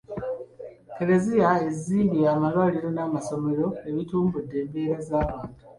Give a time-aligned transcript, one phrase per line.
[0.91, 5.53] Eklezia ezimbye amalwaliro n'amasomero ebitumbudde embeera z’abantu.